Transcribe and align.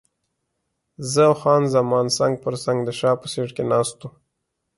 زه 1.11 1.21
او 1.29 1.33
خان 1.41 1.63
زمان 1.75 2.05
څنګ 2.17 2.33
پر 2.43 2.53
څنګ 2.63 2.77
د 2.83 2.89
شا 2.99 3.11
په 3.21 3.27
سیټ 3.31 3.49
کې 3.55 3.63
ناست 3.71 3.97
وو. 4.01 4.09